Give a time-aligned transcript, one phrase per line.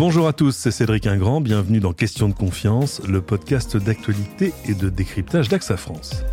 [0.00, 4.72] Bonjour à tous, c'est Cédric Ingrand, bienvenue dans Question de confiance, le podcast d'actualité et
[4.72, 6.24] de décryptage d'AXA France.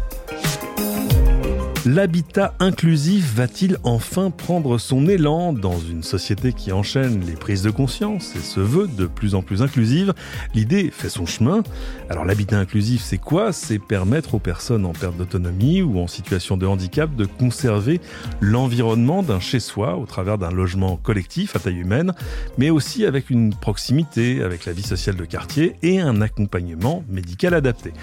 [1.88, 7.70] L'habitat inclusif va-t-il enfin prendre son élan dans une société qui enchaîne les prises de
[7.70, 10.14] conscience et se veut de plus en plus inclusive?
[10.54, 11.64] L'idée fait son chemin.
[12.10, 13.54] Alors l'habitat inclusif, c'est quoi?
[13.54, 18.02] C'est permettre aux personnes en perte d'autonomie ou en situation de handicap de conserver
[18.42, 22.12] l'environnement d'un chez-soi au travers d'un logement collectif à taille humaine,
[22.58, 27.54] mais aussi avec une proximité avec la vie sociale de quartier et un accompagnement médical
[27.54, 27.94] adapté.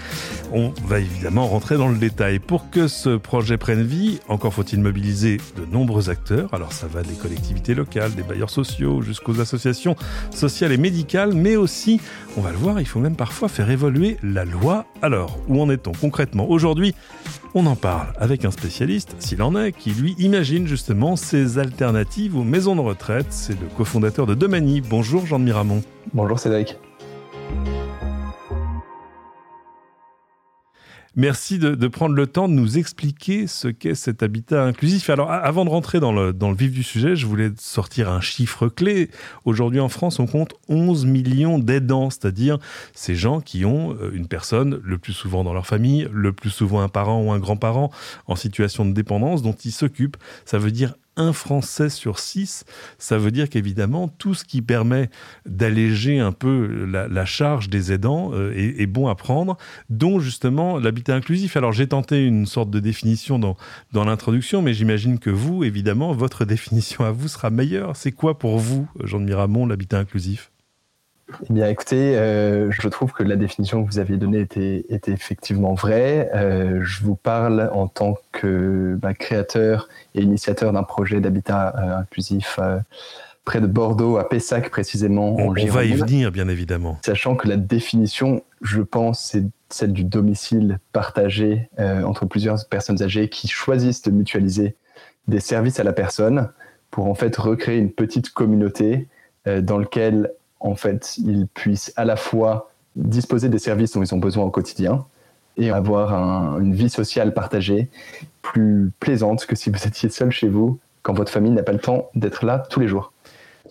[0.51, 2.39] On va évidemment rentrer dans le détail.
[2.39, 6.53] Pour que ce projet prenne vie, encore faut-il mobiliser de nombreux acteurs.
[6.53, 9.95] Alors ça va des collectivités locales, des bailleurs sociaux, jusqu'aux associations
[10.31, 11.99] sociales et médicales, mais aussi,
[12.37, 14.85] on va le voir, il faut même parfois faire évoluer la loi.
[15.01, 16.95] Alors, où en est-on concrètement aujourd'hui?
[17.53, 22.35] On en parle avec un spécialiste, s'il en est, qui lui imagine justement ces alternatives
[22.35, 23.27] aux maisons de retraite.
[23.29, 24.81] C'est le cofondateur de Domani.
[24.81, 25.81] Bonjour Jean de Miramont.
[26.13, 26.77] Bonjour Cédric.
[31.17, 35.09] Merci de, prendre le temps de nous expliquer ce qu'est cet habitat inclusif.
[35.09, 38.19] Alors, avant de rentrer dans le, dans le vif du sujet, je voulais sortir un
[38.19, 39.09] chiffre clé.
[39.45, 42.57] Aujourd'hui, en France, on compte 11 millions d'aidants, c'est-à-dire
[42.93, 46.49] ces gens qui ont euh, une personne, le plus souvent dans leur famille, le plus
[46.49, 47.91] souvent un parent ou un grand-parent
[48.27, 50.17] en situation de dépendance dont ils s'occupent.
[50.43, 52.65] Ça veut dire un Français sur six,
[52.97, 55.09] ça veut dire qu'évidemment, tout ce qui permet
[55.45, 59.57] d'alléger un peu la, charge des aidants euh, est, bon à prendre,
[59.89, 61.57] dont justement l'habitat inclusif.
[61.57, 63.57] Alors j'ai tenté une sorte de définition dans,
[63.93, 67.95] dans l'introduction, mais j'imagine que vous, évidemment, votre définition à vous sera meilleure.
[67.95, 70.51] C'est quoi pour vous, Jean de Miramont, l'habitat inclusif?
[71.49, 75.11] Eh bien, écoutez, euh, je trouve que la définition que vous aviez donnée était, était
[75.11, 76.29] effectivement vraie.
[76.35, 81.97] Euh, je vous parle en tant que bah, créateur et initiateur d'un projet d'habitat euh,
[81.97, 82.59] inclusif
[83.43, 85.35] près de Bordeaux, à Pessac précisément.
[85.37, 86.99] On, on va y venir, bien évidemment.
[87.03, 93.29] Sachant que la définition, je pense, c'est celle du domicile partagé entre plusieurs personnes âgées
[93.29, 94.75] qui choisissent de mutualiser
[95.27, 96.49] des services à la personne
[96.91, 99.07] pour en fait recréer une petite communauté
[99.45, 100.31] dans laquelle
[100.65, 104.49] en fait, ils puissent à la fois disposer des services dont ils ont besoin au
[104.49, 105.05] quotidien
[105.57, 107.89] et avoir une vie sociale partagée
[108.41, 111.79] plus plaisante que si vous étiez seul chez vous quand votre famille n'a pas le
[111.79, 113.13] temps d'être là tous les jours.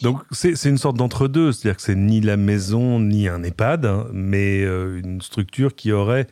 [0.03, 4.07] Donc c'est une sorte d'entre-deux, c'est-à-dire que c'est ni la maison ni un EHPAD, hein,
[4.13, 6.27] mais euh, une structure qui aurait,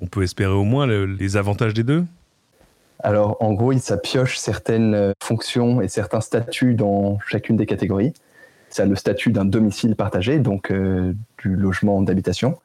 [0.00, 2.04] on peut espérer au moins, les avantages des deux?
[3.00, 8.14] Alors en gros, ça pioche certaines euh, fonctions et certains statuts dans chacune des catégories
[8.74, 12.58] ça a le statut d'un domicile partagé, donc euh, du logement d'habitation,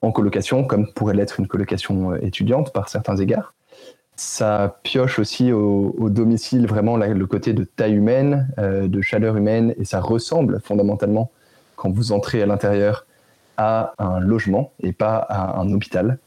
[0.00, 3.52] en colocation, comme pourrait l'être une colocation euh, étudiante par certains égards.
[4.16, 9.74] Ça pioche aussi au, domicile vraiment le côté de taille humaine, euh, de chaleur humaine,
[9.76, 11.30] et ça ressemble fondamentalement,
[11.76, 13.04] quand vous entrez à l'intérieur,
[13.58, 16.18] à un logement et pas à un hôpital.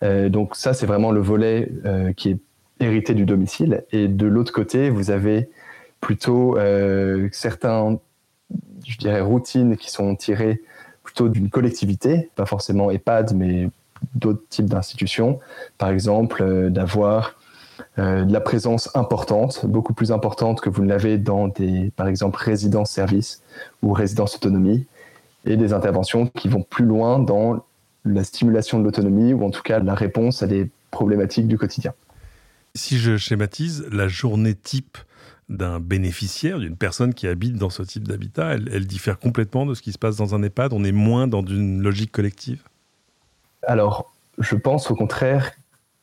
[0.00, 1.70] donc ça, c'est vraiment le volet
[2.16, 2.38] qui est
[2.80, 3.84] hérité du domicile.
[3.92, 5.50] Et de l'autre côté, vous avez
[6.00, 6.56] plutôt
[7.32, 7.98] certains
[8.86, 10.62] je dirais, routines qui sont tirées
[11.02, 13.68] plutôt d'une collectivité, pas forcément EHPAD, mais
[14.14, 15.40] d'autres types d'institutions.
[15.78, 17.36] Par exemple, euh, d'avoir
[17.98, 22.08] euh, de la présence importante, beaucoup plus importante que vous ne l'avez dans des, par
[22.08, 23.42] exemple, résidences-services
[23.82, 24.86] ou résidences autonomie,
[25.46, 27.64] et des interventions qui vont plus loin dans
[28.04, 31.92] la stimulation de l'autonomie ou en tout cas la réponse à des problématiques du quotidien.
[32.74, 34.96] Si je schématise, la journée type
[35.48, 39.82] d'un bénéficiaire, d'une personne qui habite dans ce type d'habitat, elle, diffère complètement de ce
[39.82, 40.72] qui se passe dans un EHPAD?
[40.72, 42.62] On est moins dans une logique collective?
[43.66, 45.46] Alors, je pense au contraire,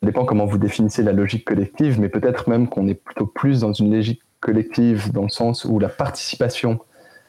[0.02, 3.62] ça dépend comment vous définissez la logique collective, mais peut-être même qu'on est plutôt plus
[3.62, 6.80] dans une logique collective dans le sens où la participation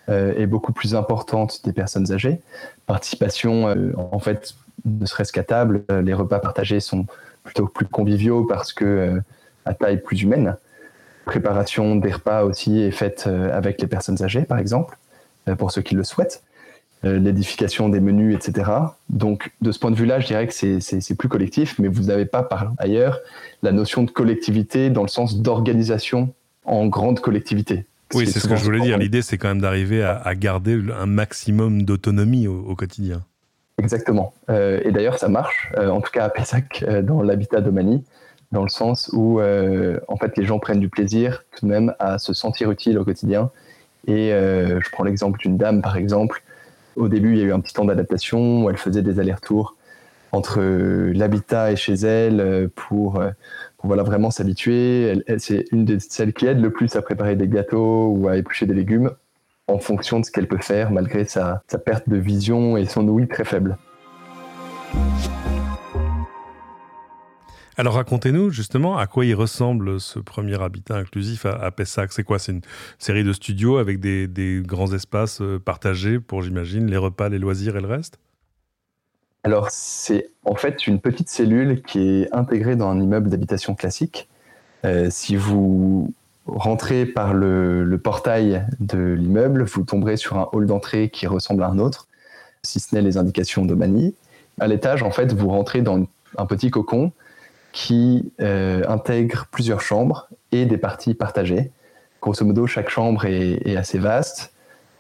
[0.09, 2.41] euh, est beaucoup plus importante des personnes âgées.
[2.87, 4.55] Participation, euh, en fait,
[4.85, 7.07] ne serait-ce qu'à table, euh, les repas partagés sont
[7.49, 9.21] plutôt plus conviviaux parce que
[9.65, 10.57] à taille plus humaine
[11.29, 14.97] préparation des repas aussi est faite euh, avec les personnes âgées, par exemple,
[15.47, 16.43] euh, pour ceux qui le souhaitent,
[17.05, 18.71] euh, l'édification des menus, etc.
[19.11, 22.25] Donc, de ce point de vue-là, je dirais que c'est plus collectif, mais vous n'avez
[22.25, 23.21] pas par ailleurs
[23.63, 26.33] la notion de collectivité dans le sens d'organisation
[26.65, 27.85] en grande collectivité.
[28.15, 28.97] Oui, c'est ce que je voulais dire.
[28.97, 33.23] L'idée, c'est quand même d'arriver à, garder un maximum d'autonomie au, quotidien.
[33.79, 34.35] Exactement.
[34.49, 38.05] et d'ailleurs, ça marche, en tout cas à Pessac, dans l'habitat d'Omani
[38.53, 41.95] dans le sens où euh, en fait les gens prennent du plaisir tout de même
[41.99, 43.51] à se sentir utile au quotidien.
[44.07, 46.43] Et euh, je prends l'exemple d'une dame par exemple.
[46.97, 49.77] Au début, il y a eu un petit temps d'adaptation où elle faisait des allers-retours
[50.33, 53.23] entre l'habitat et chez elle euh, pour,
[53.77, 55.23] pour voilà, vraiment s'habituer.
[55.27, 58.37] Elle, c'est une de celles qui aide le plus à préparer des gâteaux ou à
[58.37, 59.11] éplucher des légumes.
[59.69, 63.07] En fonction de ce qu'elle peut faire malgré sa, sa perte de vision et son
[63.07, 63.77] ouïe très faible.
[67.79, 72.13] Alors racontez-nous justement à quoi il ressemble ce premier habitat inclusif à, Pessac.
[72.13, 72.41] C'est quoi?
[72.41, 72.61] C'est une
[72.99, 77.77] série de studios avec des, grands espaces euh, partagés pour, j'imagine, les repas, les loisirs
[77.77, 78.19] et le reste?
[79.45, 84.29] Alors c'est en fait une petite cellule qui est intégrée dans un immeuble d'habitation classique.
[84.85, 86.13] Euh, si vous
[86.49, 91.69] rentrez par le, portail de l'immeuble, vous tomberez sur un hall d'entrée qui ressemble à
[91.69, 92.09] un autre,
[92.63, 94.15] si ce n'est les indications de Mani.
[94.61, 96.07] À l'étage, en fait, vous rentrez dans
[96.37, 97.13] un petit cocon
[97.73, 101.71] qui euh, intègre plusieurs chambres et des parties partagées.
[102.21, 104.53] Grosso modo, chaque chambre est, assez vaste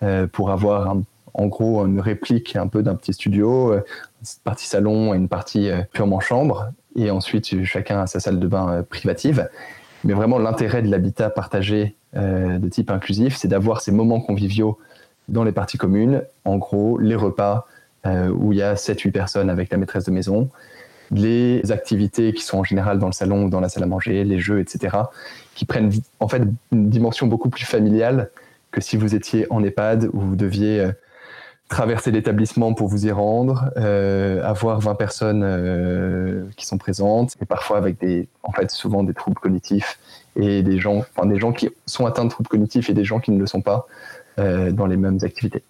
[0.02, 0.96] euh, pour avoir
[1.34, 3.84] en gros une réplique un peu d'un petit studio, euh,
[4.20, 8.46] une partie salon et une partie purement chambre, et ensuite chacun a sa salle de
[8.46, 9.48] bain privative.
[10.04, 14.78] Mais vraiment, l'intérêt de l'habitat partagé de type inclusif, c'est d'avoir ces moments conviviaux
[15.28, 16.22] dans les parties communes.
[16.44, 17.66] En gros, les repas
[18.06, 20.48] où il y a 7-8 personnes avec la maîtresse de maison,
[21.10, 24.24] les activités qui sont en général dans le salon ou dans la salle à manger,
[24.24, 24.96] les jeux, etc.,
[25.54, 25.90] qui prennent
[26.20, 26.42] en fait
[26.72, 28.30] une dimension beaucoup plus familiale
[28.70, 30.92] que si vous étiez en EHPAD où vous deviez euh,
[31.68, 37.78] traverser l'établissement pour vous y rendre, euh, avoir 20 personnes euh, sont présentes, et parfois
[37.78, 39.98] avec des, en fait, souvent des troubles cognitifs
[40.36, 43.20] et des gens, enfin, des gens qui sont atteints de troubles cognitifs et des gens
[43.20, 43.86] qui ne le sont pas
[44.36, 45.64] dans les mêmes activités.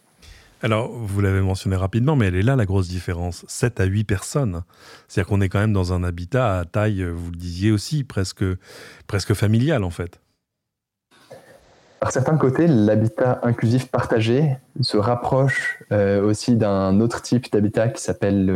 [0.60, 3.44] Alors, vous l'avez mentionné rapidement, mais elle est là la grosse différence.
[3.46, 4.62] 7 à 8 personnes.
[5.06, 8.44] C'est-à-dire qu'on est quand même dans un habitat à taille, vous le disiez aussi, presque,
[9.06, 10.20] presque familial en fait.
[12.00, 18.02] Par certains côtés, l'habitat inclusif partagé se rapproche euh, aussi d'un autre type d'habitat qui
[18.02, 18.50] s'appelle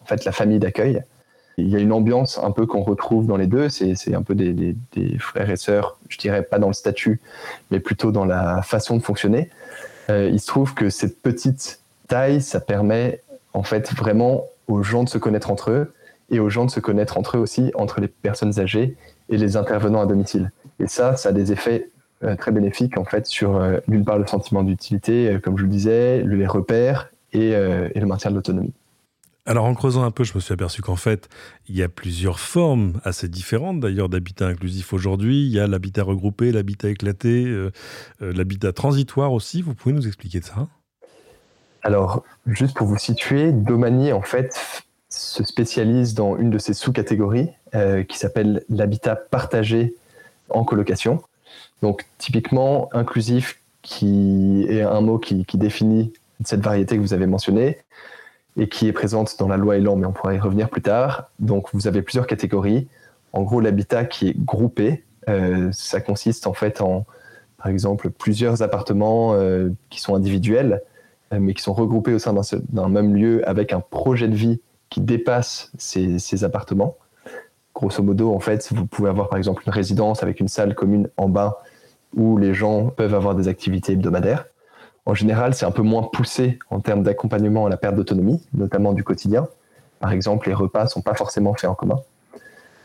[0.00, 1.02] en fait, la famille d'accueil.
[1.58, 4.36] Il y a une ambiance un peu qu'on retrouve dans les deux, c'est un peu
[4.36, 4.76] des,
[5.18, 7.20] frères et sœurs, je dirais pas dans le statut,
[7.72, 9.50] mais plutôt dans la façon de fonctionner.
[10.08, 13.22] Euh, il se trouve que cette petite taille, ça permet
[13.54, 15.92] en fait vraiment aux gens de se connaître entre eux
[16.30, 18.96] et aux gens de se connaître entre eux aussi, entre les personnes âgées
[19.28, 20.52] et les intervenants à domicile.
[20.78, 21.90] Et ça, ça a des effets
[22.22, 25.68] euh, très bénéfiques en fait sur euh, d'une part le sentiment d'utilité, comme je le
[25.68, 28.72] disais, les repères et, et le maintien de l'autonomie.
[29.48, 31.30] Alors en creusant un peu, je me suis aperçu qu'en fait,
[31.70, 35.46] il y a plusieurs formes assez différentes d'ailleurs d'habitat inclusif aujourd'hui.
[35.46, 37.72] Il y a l'habitat regroupé, l'habitat éclaté, euh,
[38.20, 39.62] euh, l'habitat transitoire aussi.
[39.62, 40.68] Vous pouvez nous expliquer ça?
[41.82, 47.48] Alors, juste pour vous situer, Domani en fait se spécialise dans une de ces sous-catégories
[47.74, 49.94] euh, qui s'appelle l'habitat partagé
[50.50, 51.22] en colocation.
[51.80, 56.12] Donc typiquement inclusif, qui est un mot qui définit
[56.44, 57.78] cette variété que vous avez mentionnée
[58.58, 61.30] et qui est présente dans la loi Elan, mais on pourra y revenir plus tard.
[61.38, 62.88] Donc vous avez plusieurs catégories.
[63.32, 67.06] En gros, l'habitat qui est groupé, euh, ça consiste en fait en,
[67.56, 70.82] par exemple, plusieurs appartements euh, qui sont individuels,
[71.32, 72.34] euh, mais qui sont regroupés au sein
[72.70, 74.60] d'un même lieu avec un projet de vie
[74.90, 76.96] qui dépasse ces, ces, appartements.
[77.74, 81.08] Grosso modo, en fait, vous pouvez avoir par exemple une résidence avec une salle commune
[81.16, 81.62] en bas
[82.16, 84.46] où les gens peuvent avoir des activités hebdomadaires.
[85.08, 88.92] En général, c'est un peu moins poussé en termes d'accompagnement à la perte d'autonomie, notamment
[88.92, 89.48] du quotidien.
[90.00, 91.98] Par exemple, les repas ne sont pas forcément faits en commun.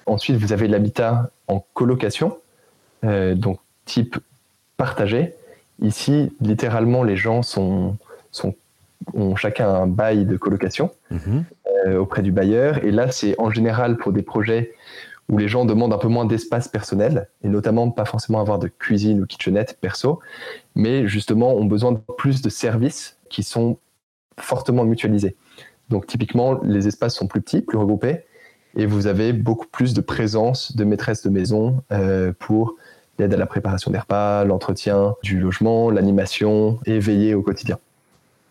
[0.05, 2.37] Ensuite, vous avez l'habitat en colocation,
[3.03, 4.17] euh, donc type
[4.77, 5.35] partagé.
[5.81, 7.97] Ici, littéralement, les gens sont,
[9.13, 11.43] ont chacun un bail de colocation mhm.
[11.87, 12.85] euh, auprès du bailleur.
[12.85, 14.71] Et là, c'est en général pour des projets
[15.29, 18.67] où les gens demandent un peu moins d'espace personnel, et notamment pas forcément avoir de
[18.67, 20.19] cuisine ou kitchenette perso,
[20.75, 23.77] mais justement ont besoin de plus de services qui sont
[24.39, 25.35] fortement mutualisés.
[25.89, 28.25] Donc typiquement, les espaces sont plus petits, plus regroupés,
[28.75, 32.75] et vous avez beaucoup plus de présence de maîtresses de maison euh, pour
[33.19, 37.77] l'aide à la préparation des repas, l'entretien du logement, l'animation et veiller au quotidien.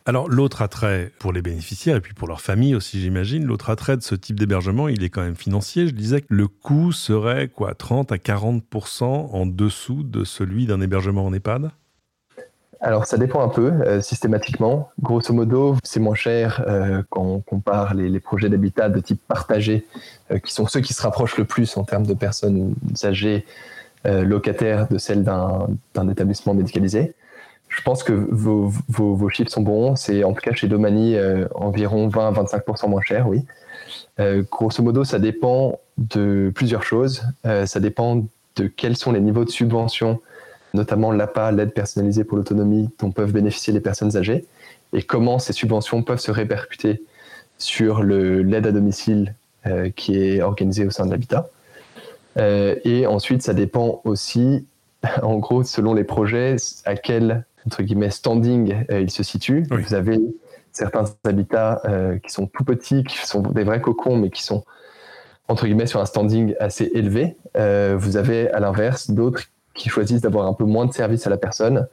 [0.04, 3.96] Alors l'autre attrait pour les bénéficiaires et puis pour leur famille aussi j'imagine, l'autre attrait
[3.96, 5.86] de ce type d'hébergement il est quand même financier.
[5.86, 10.80] Je disais que le coût serait quoi 30 à 40% en dessous de celui d'un
[10.80, 11.70] hébergement en EHPAD?
[12.80, 14.90] Alors ça dépend un peu euh, systématiquement.
[15.00, 19.86] Grosso modo, c'est moins cher euh, quand on compare les, projets d'habitat de type partagé,
[20.32, 23.46] euh, qui sont ceux qui se rapprochent le plus en termes de personnes âgées
[24.04, 27.14] locataires de celles d'un établissement médicalisé.
[27.72, 29.96] Je pense que vos, vos, chiffres sont bons.
[29.96, 33.44] C'est en tout cas chez Domani euh, environ 20-25% moins cher, oui.
[34.20, 37.22] Euh, grosso modo, ça dépend de plusieurs choses.
[37.46, 38.26] Euh, ça dépend
[38.56, 40.20] de quels sont les niveaux de subvention,
[40.74, 44.44] notamment l'APA, l'aide personnalisée pour l'autonomie, dont peuvent bénéficier les personnes âgées,
[44.92, 47.02] et comment ces subventions peuvent se répercuter
[47.56, 49.34] sur l'aide à domicile
[49.96, 51.48] qui est organisée au sein de l'habitat.
[52.36, 54.66] et ensuite, ça dépend aussi,
[55.22, 59.66] en gros, selon les projets, à quel entre guillemets standing il se situe.
[59.70, 60.18] Vous avez
[60.72, 61.82] certains habitats
[62.22, 64.64] qui sont tout petits, qui sont des vrais cocons, mais qui sont
[65.48, 67.36] entre guillemets sur un standing assez élevé.
[67.54, 71.36] vous avez à l'inverse d'autres qui choisissent d'avoir un peu moins de services à la
[71.36, 71.86] personne,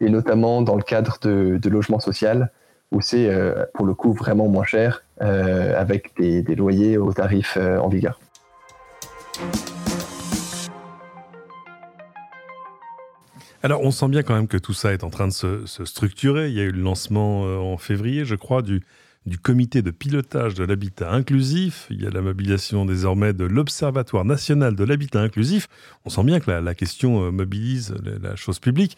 [0.00, 2.50] et notamment dans le cadre de, de logement social,
[2.92, 7.56] où c'est euh, pour le coup vraiment moins cher, euh, avec des, loyers aux tarifs
[7.56, 8.20] euh, en vigueur.
[13.62, 16.48] Alors, on sent bien quand même que tout ça est en train de se, structurer.
[16.48, 18.82] Il y a eu le lancement en février, je crois, du,
[19.26, 24.24] du comité de pilotage de l'habitat inclusif, il y a la mobilisation désormais de l'Observatoire
[24.24, 25.68] national de l'habitat inclusif.
[26.04, 28.96] On sent bien que la, question euh, mobilise la chose publique.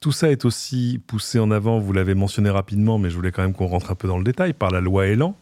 [0.00, 3.42] Tout ça est aussi poussé en avant, vous l'avez mentionné rapidement, mais je voulais quand
[3.42, 5.34] même qu'on rentre un peu dans le détail, par la loi Elan,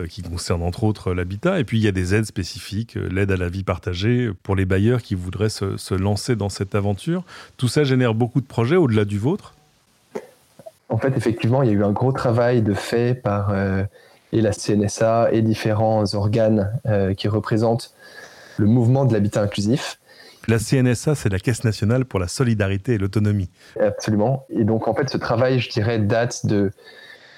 [0.00, 1.60] euh, qui concerne entre autres l'habitat.
[1.60, 4.56] Et puis il y a des aides spécifiques, euh, l'aide à la vie partagée pour
[4.56, 7.24] les bailleurs qui voudraient se lancer dans cette aventure.
[7.58, 9.54] Tout ça génère beaucoup de projets au-delà du vôtre?
[10.88, 13.84] En fait, effectivement, il y a eu un gros travail de fait par euh,
[14.32, 16.72] la CNSA et différents organes
[17.16, 17.94] qui représentent
[18.56, 19.98] le mouvement de l'habitat inclusif.
[20.48, 23.50] La CNSA, c'est la Caisse nationale pour la solidarité et l'autonomie.
[23.78, 24.46] Absolument.
[24.50, 26.72] Et donc, en fait, ce travail, je dirais, date de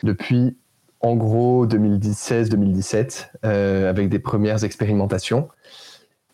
[0.03, 0.57] depuis
[1.01, 5.49] en gros 2016-2017, euh, avec des premières expérimentations.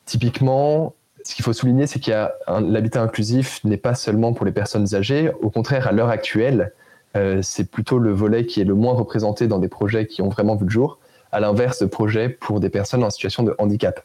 [0.04, 0.94] Typiquement,
[1.24, 2.14] ce qu'il faut souligner, c'est qu'il
[2.46, 5.30] l'habitat inclusif n'est pas seulement pour les personnes âgées.
[5.40, 6.72] Au contraire, à l'heure actuelle,
[7.16, 10.28] euh, c'est plutôt le volet qui est le moins représenté dans des projets qui ont
[10.28, 10.98] vraiment vu le jour,
[11.32, 14.02] à l'inverse de projets pour des personnes en situation de handicap,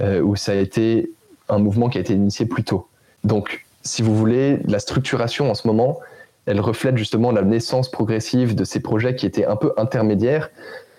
[0.00, 1.10] euh, où ça a été
[1.48, 2.88] un mouvement qui a été initié plus tôt.
[3.24, 6.00] Donc, si vous voulez, la structuration en ce moment,
[6.46, 10.50] elle reflète justement la naissance progressive de ces projets qui étaient un peu intermédiaires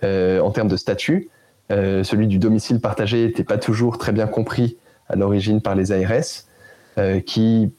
[0.04, 1.30] euh, en termes de statut.
[1.70, 4.77] celui du domicile partagé n'était pas toujours très bien compris
[5.10, 6.46] à l'origine par les ARS,
[7.25, 7.72] qui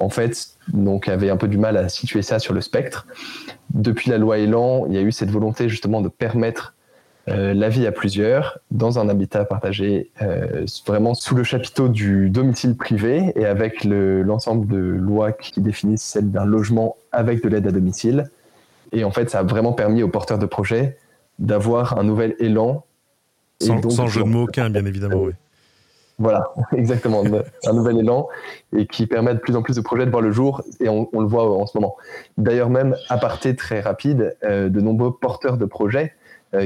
[0.00, 3.06] en fait, donc avait un peu du mal à situer ça sur le spectre.
[3.70, 6.74] Depuis la loi Elan, il y a eu cette volonté justement de permettre
[7.28, 12.30] euh, la vie à plusieurs dans un habitat partagé, euh, vraiment sous le chapiteau du
[12.30, 17.66] domicile privé et avec l'ensemble de lois qui définissent celle d'un logement avec de l'aide
[17.66, 18.30] à domicile.
[18.92, 20.96] Et en fait, ça a vraiment permis aux porteurs de projets
[21.38, 22.84] d'avoir un nouvel élan.
[23.60, 25.32] Sans, sans jeu de mots aucun, bien évidemment, oui.
[26.18, 27.22] Voilà, exactement,
[27.64, 28.28] un nouvel élan
[28.76, 31.08] et qui permet de plus en plus de projets de voir le jour et on,
[31.12, 31.96] le voit en ce moment.
[32.36, 36.14] D'ailleurs même, à partir très rapide, euh, de nombreux porteurs de projets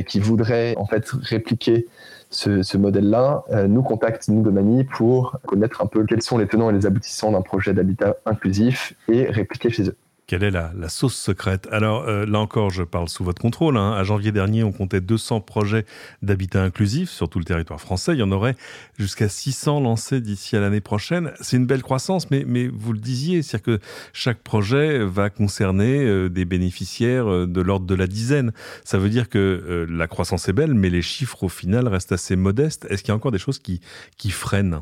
[0.07, 1.87] qui voudraient en fait répliquer
[2.33, 6.47] ce, modèle-là euh, nous contactent, nous de Mani, pour connaître un peu quels sont les
[6.47, 9.97] tenants et les aboutissants d'un projet d'habitat inclusif et répliquer chez eux.
[10.33, 13.77] Quelle est la, sauce secrète Alors euh, là encore, je parle sous votre contrôle.
[13.77, 13.93] Hein.
[13.93, 15.85] À janvier dernier, on comptait 200 projets
[16.23, 18.15] d'habitat inclusif sur tout le territoire français.
[18.15, 18.57] Il y en aurait
[18.99, 21.33] jusqu'à 600 lancés d'ici à l'année prochaine.
[21.43, 23.81] C'est une belle croissance, mais, vous le disiez, c'est-à-dire que
[24.15, 28.53] chaque projet va concerner euh, des bénéficiaires euh, de l'ordre de la dizaine.
[28.85, 32.37] Ça veut dire que la croissance est belle, mais les chiffres au final restent assez
[32.37, 32.87] modestes.
[32.89, 34.81] Est-ce qu'il y a encore des choses qui freinent?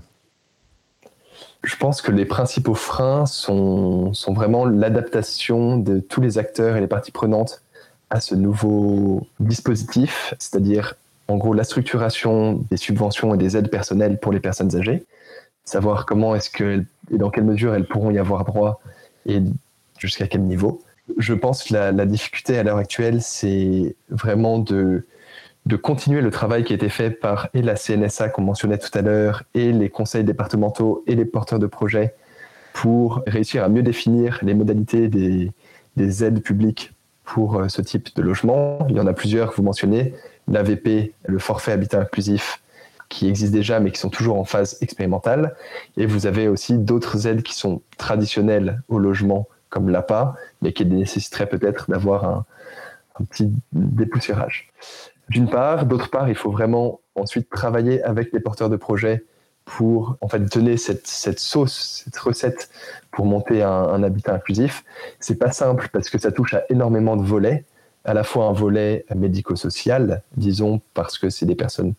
[1.63, 6.81] Je pense que les principaux freins sont, sont vraiment l'adaptation de tous les acteurs et
[6.81, 7.63] les parties prenantes
[8.09, 10.95] à ce nouveau dispositif, c'est-à-dire
[11.29, 15.05] en gros la structuration des subventions et des aides personnelles pour les personnes âgées,
[15.65, 18.81] savoir comment est-ce que et dans quelle mesure elles pourront y avoir droit
[19.27, 19.41] et
[19.99, 20.83] jusqu'à quel niveau.
[21.19, 25.05] Je pense que la, la difficulté à l'heure actuelle, c'est vraiment de
[25.67, 29.03] de continuer le travail qui a été fait par la CNSA qu'on mentionnait tout à
[29.03, 32.15] l'heure et les conseils départementaux et les porteurs de projets
[32.73, 35.53] pour réussir à mieux définir les modalités des,
[36.25, 36.93] aides publiques
[37.25, 38.87] pour euh, ce type de logement.
[38.89, 40.15] Il y en a plusieurs que vous mentionnez,
[40.49, 42.63] l'AVP, le forfait habitat inclusif,
[43.11, 45.55] qui existent déjà mais qui sont toujours en phase expérimentale.
[45.99, 50.87] Et vous avez aussi d'autres aides qui sont traditionnelles au logement, comme l'APA, mais qui
[50.87, 52.47] nécessiteraient peut-être d'avoir un,
[53.21, 54.71] un petit dépoussiérage
[55.31, 55.87] d'une part.
[55.87, 59.25] D'autre part, il faut vraiment ensuite travailler avec les porteurs de projets
[59.65, 62.69] pour en fait donner cette, sauce, cette recette
[63.13, 64.85] pour monter un, habitat inclusif.
[65.21, 67.65] C'est pas simple parce que ça touche à énormément de volets,
[68.05, 71.95] à la fois un volet médico-social, disons parce que c'est des personnes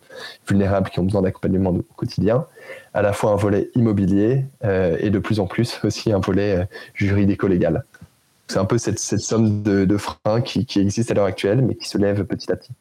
[0.47, 2.45] vulnérables qui ont besoin d'accompagnement au quotidien,
[2.93, 6.57] à la fois un volet immobilier euh, et de plus en plus aussi un volet
[6.57, 7.85] euh, juridico-légal.
[8.47, 11.87] C'est un peu cette, somme de, freins qui, qui existe à l'heure actuelle, mais qui
[11.87, 12.73] se lève petit à petit.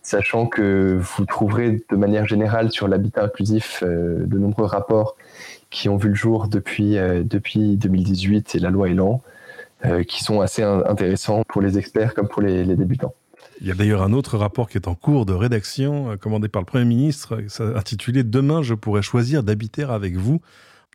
[0.02, 5.14] sachant que vous trouverez de manière générale sur l'habitat inclusif de nombreux rapports
[5.70, 9.22] qui ont vu le jour depuis, depuis 2018 et la loi Elan,
[10.08, 13.14] qui sont assez intéressants pour les experts comme pour les débutants.
[13.60, 16.48] Il y a d'ailleurs un autre rapport qui est en cours de rédaction, euh, commandé
[16.48, 20.40] par le Premier ministre, intitulé Demain, je pourrais choisir d'habiter avec vous.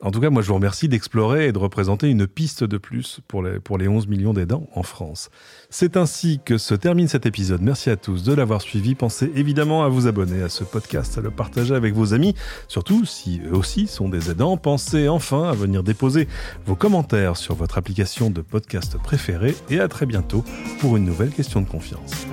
[0.02, 3.22] En tout cas, moi, je vous remercie d'explorer et de représenter une piste de plus
[3.28, 5.30] pour les, pour les 11 millions d'aidants en France.
[5.70, 7.62] C'est ainsi que se termine cet épisode.
[7.62, 8.96] Merci à tous de l'avoir suivi.
[8.96, 12.36] Pensez évidemment à vous abonner à ce podcast, à le partager avec vos amis,
[12.68, 14.58] surtout si eux aussi sont des aidants.
[14.58, 16.28] Pensez enfin à venir déposer
[16.66, 20.44] vos commentaires sur votre application de podcast préférée et à très bientôt
[20.80, 22.26] pour une nouvelle question de confiance.